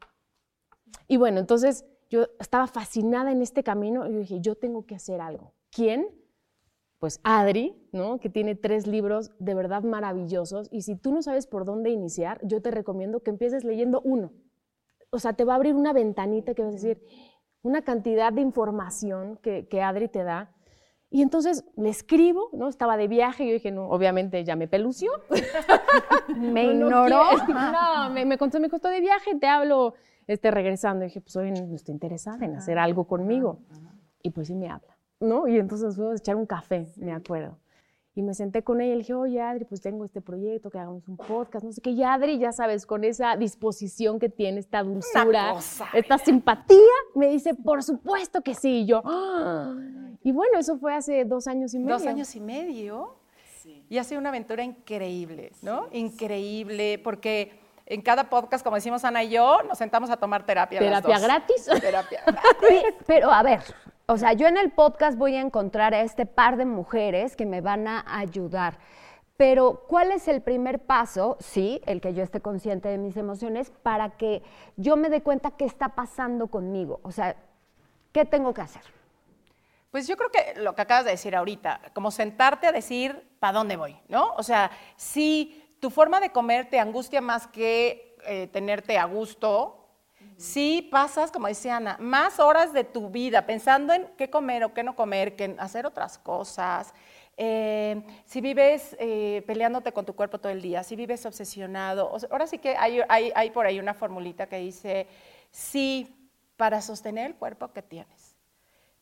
[1.07, 5.21] Y bueno, entonces yo estaba fascinada en este camino y dije, yo tengo que hacer
[5.21, 5.55] algo.
[5.71, 6.09] ¿Quién?
[6.99, 8.19] Pues Adri, ¿no?
[8.19, 10.69] Que tiene tres libros de verdad maravillosos.
[10.73, 14.33] Y si tú no sabes por dónde iniciar, yo te recomiendo que empieces leyendo uno.
[15.11, 17.01] O sea, te va a abrir una ventanita que vas a decir,
[17.63, 20.56] una cantidad de información que, que Adri te da.
[21.09, 22.69] Y entonces le escribo, ¿no?
[22.69, 25.11] Estaba de viaje y yo dije, no, obviamente ya me pelució.
[26.37, 27.23] Me No, no ignoró.
[27.47, 27.61] quiero.
[27.61, 29.95] No, me, me contó, me costó de viaje, te hablo
[30.27, 31.05] este, regresando.
[31.05, 33.61] Y dije, pues hoy no estoy interesada en hacer algo conmigo.
[34.23, 35.47] Y pues sí me habla, ¿no?
[35.47, 37.59] Y entonces fuimos a echar un café, me acuerdo.
[38.17, 40.79] Y me senté con ella y le dije, oye, Adri, pues tengo este proyecto, que
[40.79, 41.91] hagamos un podcast, no sé qué.
[41.91, 46.79] Y Adri, ya sabes, con esa disposición que tiene, esta dulzura, cosa, esta simpatía,
[47.15, 48.81] me dice, por supuesto que sí.
[48.81, 49.75] Y yo, "Ah".
[50.23, 51.93] y bueno, eso fue hace dos años y medio.
[51.99, 53.17] Dos años y medio.
[53.91, 55.89] Y ha sido una aventura increíble, ¿no?
[55.93, 57.53] Increíble, porque
[57.85, 60.81] en cada podcast, como decimos Ana y yo, nos sentamos a tomar terapia.
[60.81, 61.23] las ¿Terapia dos.
[61.23, 61.81] gratis?
[61.81, 62.23] Terapia
[62.69, 63.61] Sí, pero a ver,
[64.07, 67.47] o sea, yo en el podcast voy a encontrar a este par de mujeres que
[67.47, 68.79] me van a ayudar.
[69.37, 71.37] Pero, ¿cuál es el primer paso?
[71.41, 74.43] Sí, el que yo esté consciente de mis emociones para que
[74.77, 77.01] yo me dé cuenta qué está pasando conmigo.
[77.03, 77.37] O sea,
[78.13, 78.83] ¿qué tengo que hacer?
[79.91, 83.59] Pues yo creo que lo que acabas de decir ahorita, como sentarte a decir, ¿para
[83.59, 83.97] dónde voy?
[84.09, 84.35] ¿No?
[84.37, 89.86] O sea, si tu forma de comer te angustia más que eh, tenerte a gusto,
[90.37, 94.75] si pasas, como decía Ana, más horas de tu vida pensando en qué comer o
[94.75, 96.93] qué no comer, que en hacer otras cosas.
[97.39, 102.47] eh, si vives eh, peleándote con tu cuerpo todo el día, si vives obsesionado, ahora
[102.47, 105.07] sí que hay- hay por ahí una formulita que dice,
[105.51, 108.37] sí, para sostener el cuerpo que tienes,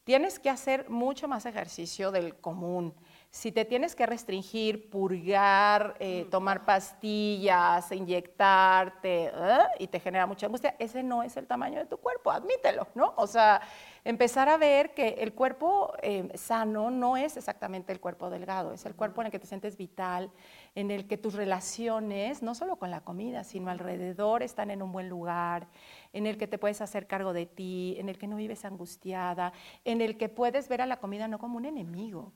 [0.02, 2.92] tienes que hacer mucho más ejercicio del común.
[3.34, 9.58] Si te tienes que restringir, purgar, eh, tomar pastillas, inyectarte, ¿eh?
[9.80, 13.12] y te genera mucha angustia, ese no es el tamaño de tu cuerpo, admítelo, ¿no?
[13.16, 13.60] O sea,
[14.04, 18.86] empezar a ver que el cuerpo eh, sano no es exactamente el cuerpo delgado, es
[18.86, 20.30] el cuerpo en el que te sientes vital,
[20.76, 24.92] en el que tus relaciones, no solo con la comida, sino alrededor, están en un
[24.92, 25.66] buen lugar,
[26.12, 29.52] en el que te puedes hacer cargo de ti, en el que no vives angustiada,
[29.84, 32.32] en el que puedes ver a la comida no como un enemigo,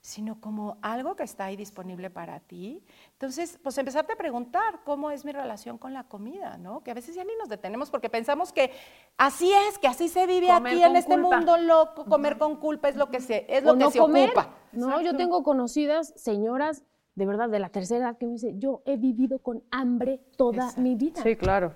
[0.00, 2.82] sino como algo que está ahí disponible para ti.
[3.12, 6.82] Entonces, pues empezarte a preguntar cómo es mi relación con la comida, ¿no?
[6.82, 8.70] Que a veces ya ni nos detenemos porque pensamos que
[9.18, 11.36] así es, que así se vive Comer aquí en este culpa.
[11.36, 13.98] mundo loco, comer con culpa es lo que se, es o lo que no se
[13.98, 14.30] comer.
[14.30, 14.54] ocupa.
[14.72, 16.84] No, yo tengo conocidas señoras
[17.14, 20.72] de verdad de la tercera edad que me dicen, yo he vivido con hambre toda
[20.78, 21.22] mi vida.
[21.36, 21.74] claro.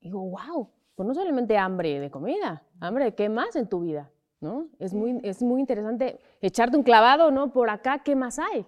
[0.00, 3.80] Y digo, wow, pues no solamente hambre de comida, hambre de qué más en tu
[3.80, 4.66] vida, ¿no?
[4.78, 7.52] Es muy, es muy interesante echarte un clavado, ¿no?
[7.52, 8.66] Por acá, ¿qué más hay?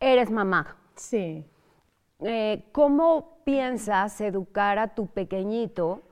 [0.00, 0.76] Eres mamá.
[0.96, 1.44] Sí.
[2.20, 6.02] Eh, ¿Cómo piensas educar a tu pequeñito?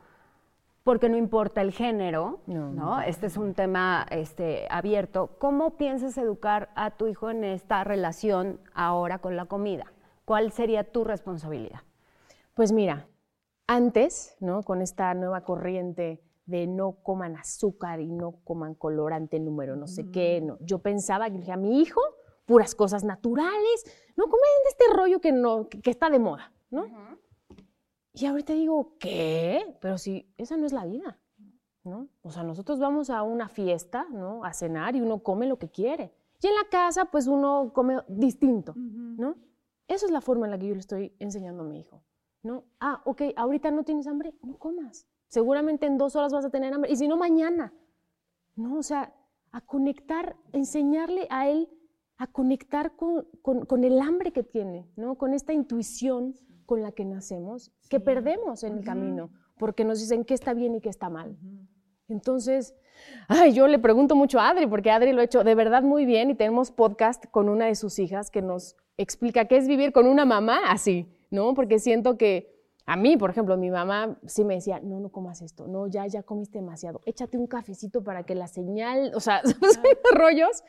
[0.82, 2.70] Porque no importa el género, No.
[2.72, 3.00] ¿no?
[3.02, 5.30] Este es un tema este, abierto.
[5.38, 9.92] ¿Cómo piensas educar a tu hijo en esta relación ahora con la comida?
[10.24, 11.80] ¿Cuál sería tu responsabilidad?
[12.54, 13.06] Pues mira,
[13.66, 14.62] antes, ¿no?
[14.62, 16.20] Con esta nueva corriente
[16.50, 20.58] de no coman azúcar y no coman colorante número no sé qué, no.
[20.60, 22.00] yo pensaba que dije, a mi hijo
[22.50, 23.84] puras cosas naturales,
[24.16, 26.84] no comen de este rollo que, no, que, que está de moda, ¿no?
[28.12, 29.78] Y ahorita digo, ¿qué?
[29.80, 31.20] Pero si esa no es la vida,
[31.84, 32.08] ¿no?
[32.22, 34.44] O sea, nosotros vamos a una fiesta, ¿no?
[34.44, 36.12] A cenar y uno come lo que quiere.
[36.42, 39.36] Y en la casa, pues uno come distinto, ¿no?
[39.86, 42.02] Esa es la forma en la que yo le estoy enseñando a mi hijo,
[42.42, 42.64] ¿no?
[42.80, 45.06] Ah, ok, ahorita no tienes hambre, no comas.
[45.30, 47.72] Seguramente en dos horas vas a tener hambre, y si no, mañana.
[48.56, 49.14] No, o sea,
[49.52, 51.68] a conectar, enseñarle a él
[52.18, 55.16] a conectar con, con- con el hambre que tiene, ¿no?
[55.16, 56.34] Con esta intuición
[56.66, 60.74] con la que nacemos, que perdemos en el camino, porque nos dicen qué está bien
[60.74, 61.38] y qué está mal.
[62.08, 62.74] Entonces,
[63.28, 66.04] ay, yo le pregunto mucho a Adri, porque Adri lo ha hecho de verdad muy
[66.04, 69.92] bien y tenemos podcast con una de sus hijas que nos explica qué es vivir
[69.92, 71.54] con una mamá así, ¿no?
[71.54, 75.42] Porque siento que a mí, por ejemplo, mi mamá sí me decía, no, no comas
[75.42, 79.42] esto, no, ya, ya comiste demasiado, échate un cafecito para que la señal, o sea,
[80.14, 80.64] rollos.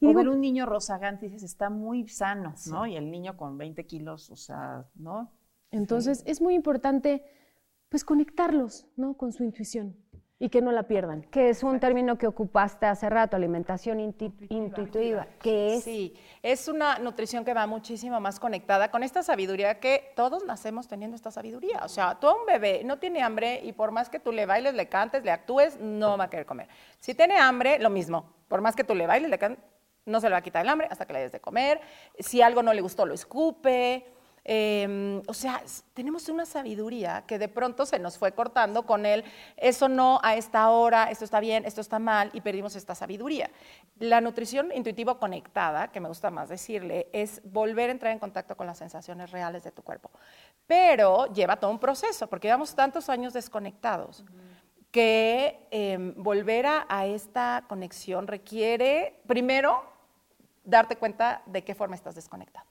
[0.00, 2.86] Y O digo, ver un niño rozagante y dices, está muy sano, ¿no?
[2.86, 5.32] Y el niño con 20 kilos, o sea, ¿no?
[5.70, 7.24] Entonces es muy importante
[7.88, 9.16] pues conectarlos, ¿no?
[9.16, 9.96] Con su intuición
[10.38, 11.22] y que no la pierdan.
[11.22, 16.68] Que es un término que ocupaste hace rato, alimentación inti- intuitiva, que es Sí, es
[16.68, 21.30] una nutrición que va muchísimo más conectada con esta sabiduría que todos nacemos teniendo esta
[21.30, 21.80] sabiduría.
[21.84, 24.44] O sea, tú a un bebé no tiene hambre y por más que tú le
[24.46, 26.68] bailes, le cantes, le actúes, no va a querer comer.
[26.98, 28.32] Si tiene hambre, lo mismo.
[28.48, 29.64] Por más que tú le bailes, le cantes,
[30.06, 31.80] no se le va a quitar el hambre hasta que le des de comer.
[32.18, 34.04] Si algo no le gustó, lo escupe.
[34.46, 35.62] Eh, o sea,
[35.94, 39.24] tenemos una sabiduría que de pronto se nos fue cortando con el,
[39.56, 43.50] eso no a esta hora, esto está bien, esto está mal, y perdimos esta sabiduría.
[43.98, 48.56] La nutrición intuitivo conectada, que me gusta más decirle, es volver a entrar en contacto
[48.56, 50.10] con las sensaciones reales de tu cuerpo.
[50.66, 54.24] Pero lleva todo un proceso, porque llevamos tantos años desconectados
[54.90, 59.82] que eh, volver a, a esta conexión requiere, primero,
[60.62, 62.66] darte cuenta de qué forma estás desconectado.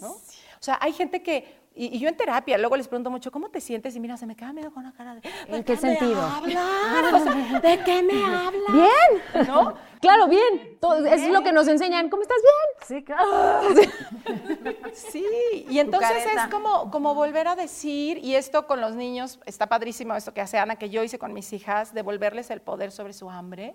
[0.00, 0.12] ¿no?
[0.12, 0.20] O
[0.64, 3.60] sea, hay gente que, y, y yo en terapia, luego les pregunto mucho, ¿cómo te
[3.60, 3.94] sientes?
[3.96, 6.14] Y mira, se me queda medio con una cara de, ¿de qué sentido?
[6.46, 7.14] Me hablas?
[7.14, 8.72] O sea, ¿De qué me hablas?
[8.72, 9.74] Bien, ¿No?
[10.00, 10.78] Claro, bien.
[10.80, 12.08] Todo- es lo que nos enseñan.
[12.10, 12.36] ¿Cómo estás?
[12.42, 12.98] Bien.
[12.98, 13.24] Sí, claro.
[14.92, 19.66] Sí, y entonces es como, como volver a decir, y esto con los niños, está
[19.68, 23.12] padrísimo esto que hace Ana, que yo hice con mis hijas, devolverles el poder sobre
[23.12, 23.74] su hambre,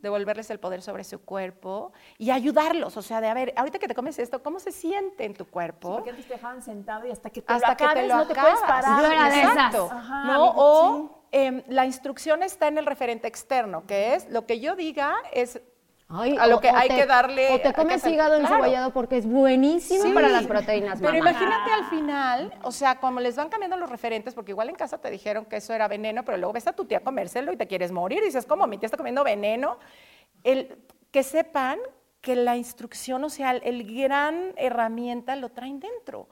[0.00, 3.88] devolverles el poder sobre su cuerpo y ayudarlos, o sea, de a ver, ahorita que
[3.88, 5.94] te comes esto, ¿cómo se siente en tu cuerpo?
[5.94, 8.16] Porque antes te dejaban sentado y hasta que te hasta lo acabes, que te lo
[8.16, 9.00] no te puedes parar.
[9.00, 9.52] Yo era de esas.
[9.52, 9.88] Exacto.
[9.92, 10.32] Ajá, ¿no?
[10.32, 14.76] amigo, O em, la instrucción está en el referente externo, que es lo que yo
[14.76, 15.60] diga es
[16.10, 17.52] Ay, a lo o- que o hay te- que darle.
[17.54, 18.54] O te comes hígado claro.
[18.54, 20.98] encebollado porque es buenísimo Sí, para las proteínas.
[21.00, 21.30] Pero mamá.
[21.30, 24.98] imagínate al final, o sea, como les van cambiando los referentes, porque igual en casa
[24.98, 27.66] te dijeron que eso era veneno, pero luego ves a tu tía comérselo y te
[27.66, 28.20] quieres morir.
[28.22, 28.66] Y dices, ¿cómo?
[28.66, 29.78] Mi tía está comiendo veneno.
[30.44, 30.78] El,
[31.10, 31.78] que sepan
[32.22, 36.26] que la instrucción, o sea, el, el gran herramienta lo traen dentro.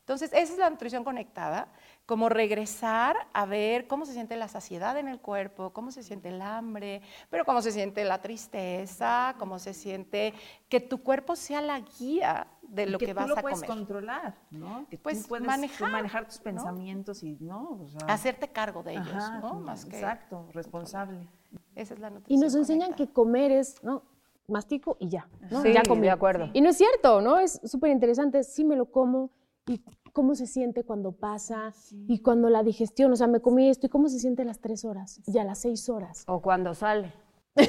[0.00, 1.68] Entonces, esa es la nutrición conectada,
[2.06, 6.28] como regresar a ver cómo se siente la saciedad en el cuerpo, cómo se siente
[6.30, 10.34] el hambre, pero cómo se siente la tristeza, cómo se siente
[10.68, 13.60] que tu cuerpo sea la guía de lo que, que, tú vas lo a puedes
[13.60, 13.68] comer.
[13.76, 14.86] controlar, ¿no?
[14.88, 16.44] Que Pues, tú puedes manejar, manejar tus ¿no?
[16.44, 17.78] pensamientos y, ¿no?
[17.82, 19.60] O sea, Hacerte cargo de ellos, ajá, ¿no?
[19.60, 21.28] Más que Exacto, responsable.
[21.74, 22.40] esa es la Y nutrición.
[22.40, 24.02] nos enseñan que comer es, ¿no?
[24.48, 25.62] Mastico y ya, ¿no?
[25.62, 26.02] Sí, ya comí.
[26.02, 26.50] de acuerdo.
[26.52, 27.38] Y no es cierto, ¿no?
[27.38, 28.42] Es súper interesante.
[28.42, 29.30] Sí me lo como
[29.66, 29.80] y
[30.12, 31.72] cómo se siente cuando pasa
[32.08, 34.60] y cuando la digestión, o sea, me comí esto y cómo se siente a las
[34.60, 36.24] tres horas y a las seis horas.
[36.26, 37.12] O cuando sale.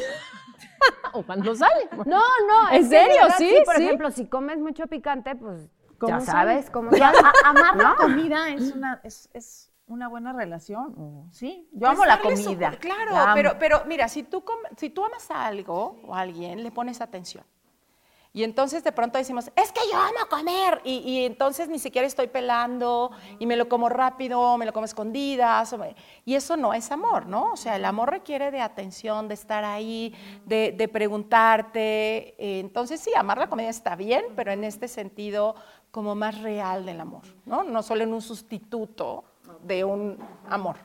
[1.14, 1.88] O cuando sale.
[2.06, 2.72] No, no.
[2.72, 3.22] ¿En serio?
[3.24, 3.54] verdad, ¿Sí?
[3.66, 3.84] Por ¿Sí?
[3.84, 6.52] ejemplo, si comes mucho picante, pues ¿Cómo ya sale?
[6.54, 7.18] sabes cómo sale.
[7.46, 11.28] amar la comida es una, es, es una buena relación, ¿o?
[11.32, 11.70] ¿sí?
[11.72, 12.72] Yo Pues amo la darle su- comida.
[12.80, 13.34] claro, la amo.
[13.36, 16.72] pero, pero mira, si tú, com- si tú amas a algo o a alguien, le
[16.72, 17.46] pones atención.
[18.36, 20.82] Y entonces de pronto decimos, es que yo amo comer.
[20.84, 24.86] Y, y entonces ni siquiera estoy pelando y me lo como rápido, me lo como
[24.86, 25.76] escondidas.
[26.26, 27.52] y eso no es amor, ¿no?
[27.54, 30.16] O sea, el amor requiere de atención, de estar ahí,
[30.46, 32.34] de, de preguntarte.
[32.40, 35.56] Eh, entonces sí, amar la comida está bien, pero en este sentido
[35.92, 37.64] como más real del amor, ¿no?
[37.64, 39.26] No solo en un sustituto
[39.62, 40.18] de un
[40.50, 40.78] amor.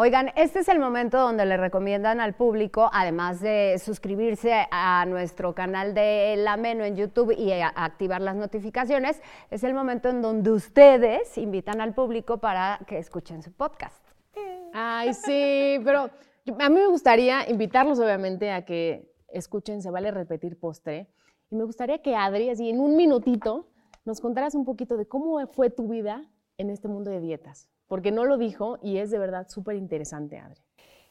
[0.00, 5.56] Oigan, este es el momento donde le recomiendan al público, además de suscribirse a nuestro
[5.56, 10.52] canal de La Meno en YouTube y activar las notificaciones, es el momento en donde
[10.52, 14.00] ustedes invitan al público para que escuchen su podcast.
[14.72, 16.10] Ay, sí, pero
[16.60, 21.08] a mí me gustaría invitarlos, obviamente, a que escuchen Se Vale Repetir Postre.
[21.50, 23.66] Y me gustaría que Adri, así en un minutito,
[24.04, 26.24] nos contaras un poquito de cómo fue tu vida
[26.56, 27.68] en este mundo de dietas.
[27.88, 30.62] Porque no lo dijo y es de verdad súper interesante, Adri.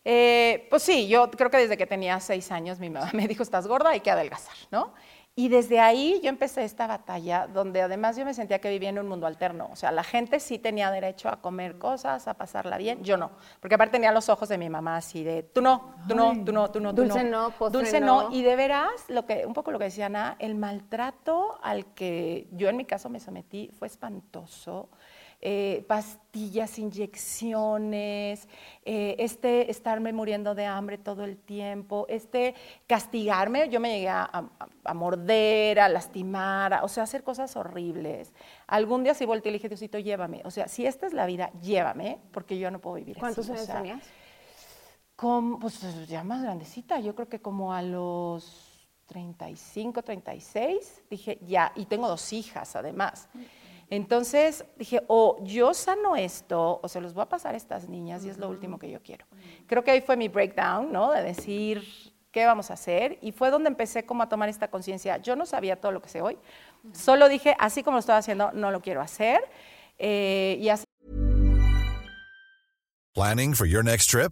[0.05, 3.43] Eh, pues sí, yo creo que desde que tenía seis años mi mamá me dijo,
[3.43, 4.93] estás gorda, hay que adelgazar, ¿no?
[5.39, 8.97] Y desde ahí yo empecé esta batalla donde además yo me sentía que vivía en
[8.97, 9.69] un mundo alterno.
[9.71, 13.29] O sea, la gente sí tenía derecho a comer cosas, a pasarla bien, yo no.
[13.59, 16.51] Porque aparte tenía los ojos de mi mamá así de, tú no, tú no, tú
[16.51, 18.29] no, tú no, tú Dulce no, postre Dulce no.
[18.29, 18.35] no.
[18.35, 22.47] Y de veras, lo que, un poco lo que decía Ana, el maltrato al que
[22.53, 24.89] yo en mi caso me sometí fue espantoso.
[25.39, 28.47] Eh, pastillas, inyecciones,
[28.83, 32.55] eh, este estarme muriendo de hambre todo el tiempo, este
[32.87, 34.49] castigarme, yo me llegué a, a-
[34.83, 38.33] a morder, a lastimar, a- o sea, hacer cosas horribles.
[38.65, 40.41] Algún día sí volteé y dije, Diosito, llévame.
[40.43, 43.51] O sea, si esta es la vida, llévame, porque yo no puedo vivir ¿Cuántos así.
[43.51, 44.03] o años sea, tenías?
[45.15, 51.71] como, pues ya más grandecita, yo creo que como a los 35, 36, dije, ya,
[51.75, 53.29] y tengo dos hijas además.
[53.89, 58.25] Entonces dije, o yo sano esto, o se los voy a pasar a estas niñas,
[58.25, 59.25] y es lo último que yo quiero.
[59.65, 61.11] Creo que ahí fue mi breakdown, ¿no?
[61.11, 61.83] De decir,
[62.31, 63.17] ¿qué vamos a hacer?
[63.21, 65.17] Y fue donde empecé como a tomar esta conciencia.
[65.17, 66.37] Yo no sabía todo lo que sé hoy,
[66.91, 69.41] solo dije, así como lo estaba haciendo, no lo quiero hacer.
[69.97, 70.83] Eh, y así
[73.17, 74.31] Planning for your next trip?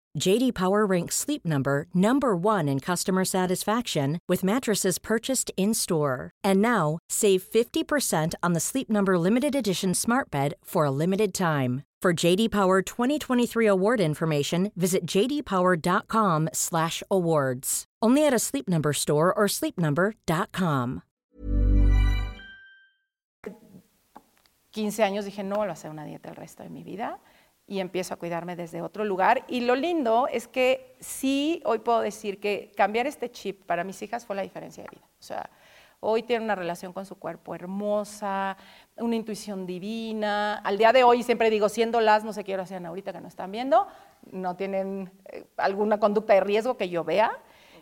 [0.19, 6.29] JD Power ranks Sleep Number number 1 in customer satisfaction with mattresses purchased in-store.
[6.43, 11.33] And now, save 50% on the Sleep Number limited edition Smart Bed for a limited
[11.33, 11.81] time.
[12.01, 17.85] For JD Power 2023 award information, visit jdpower.com/awards.
[18.01, 21.03] Only at a Sleep Number store or sleepnumber.com.
[24.71, 27.19] 15 años dije, no vuelvo a hacer una dieta el resto de mi vida
[27.71, 29.45] y empiezo a cuidarme desde otro lugar.
[29.47, 34.01] Y lo lindo es que sí, hoy puedo decir que cambiar este chip para mis
[34.01, 35.05] hijas fue la diferencia de vida.
[35.17, 35.49] O sea,
[36.01, 38.57] hoy tienen una relación con su cuerpo hermosa,
[38.97, 40.57] una intuición divina.
[40.57, 43.21] Al día de hoy siempre digo, siendo las, no sé qué hora sean ahorita que
[43.21, 43.87] no están viendo,
[44.33, 47.31] no tienen eh, alguna conducta de riesgo que yo vea.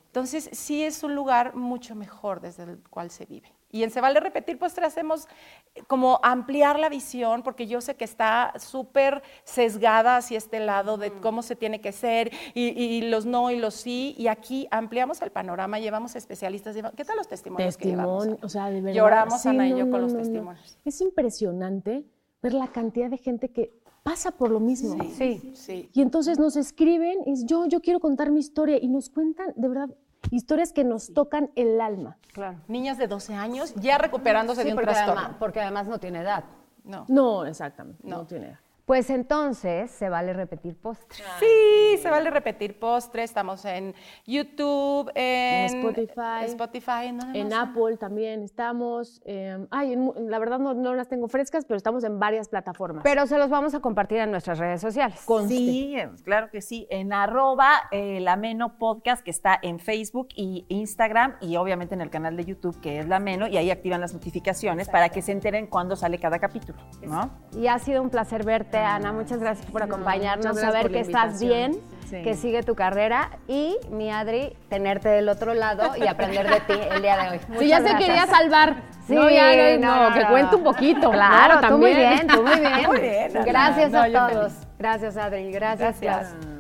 [0.06, 3.52] Entonces, sí es un lugar mucho mejor desde el cual se vive.
[3.72, 5.28] Y en Se Vale Repetir, pues tratemos
[5.76, 10.98] eh, como ampliar la visión, porque yo sé que está súper sesgada hacia este lado
[10.98, 14.68] de cómo se tiene que ser, y, y los no y los sí, y aquí
[14.72, 16.76] ampliamos el panorama, llevamos especialistas.
[16.96, 18.24] ¿Qué tal los testimonios que llevamos?
[18.24, 18.98] Testimonio, o sea, de verdad.
[18.98, 20.78] Lloramos, sí, Ana y no, yo, no, con los no, testimonios.
[20.84, 22.06] Es impresionante
[22.42, 24.98] ver la cantidad de gente que pasa por lo mismo.
[25.16, 25.52] Sí.
[25.54, 25.90] Sí.
[25.94, 29.68] Y entonces nos escriben, y yo, yo quiero contar mi historia, y nos cuentan, de
[29.68, 29.90] verdad,
[30.32, 32.18] historias que nos tocan el alma.
[32.34, 32.60] Claro.
[32.68, 35.20] Niñas de 12 años ya recuperándose Sí, de un porque, trastorno.
[35.22, 36.44] además, porque además no tiene edad.
[36.84, 37.06] No.
[37.08, 38.26] No, exactamente, no, No.
[38.26, 38.60] tiene edad.
[38.90, 41.24] Pues entonces se vale repetir postre.
[41.40, 43.22] Sí, se vale repetir postre.
[43.22, 43.94] Estamos en
[44.26, 46.46] YouTube, en, En Spotify.
[46.46, 47.54] Spotify, ¿en dónde En?
[47.54, 49.22] Apple también estamos.
[49.26, 53.04] eh, ay, en la verdad no, no las tengo frescas, pero estamos en varias plataformas.
[53.04, 55.24] Pero se los vamos a compartir en nuestras redes sociales.
[55.48, 56.88] Sí, eh, claro que sí.
[56.90, 62.02] En arroba eh, la Meno Podcast, que está en Facebook y Instagram, y obviamente en
[62.02, 65.22] el canal de YouTube, que es la Meno, y ahí activan las notificaciones para que
[65.22, 67.30] se enteren cuándo sale cada capítulo, ¿no?
[67.56, 69.12] Y ha sido un placer verte, Ana.
[69.12, 72.24] Muchas gracias por acompañarnos, muchas gracias saber por que estás bien, Sí.
[72.24, 76.74] que sigue tu carrera y, mi Adri, tenerte del otro lado y aprender de ti
[76.92, 77.40] el día de hoy.
[77.60, 78.38] Si ya se Muchas quería gracias.
[78.38, 78.76] salvar.
[79.06, 81.12] Sí, no, ya no, no, que cuente un poquito.
[81.12, 82.10] Claro, No, tú muy también.
[82.16, 82.88] bien, tú muy bien.
[82.88, 83.46] Muy bien, Ana.
[83.46, 84.54] Gracias No, a todos.
[84.54, 84.68] feliz.
[84.80, 85.52] Gracias, Adri.
[85.52, 86.34] Gracias, Gracias.
[86.34, 86.60] Clau.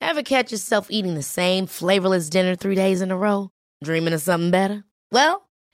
[0.00, 3.50] Ever catch yourself eating the same flavorless dinner three days in a row?
[3.84, 4.84] Dreaming of something better?
[5.12, 5.47] Well,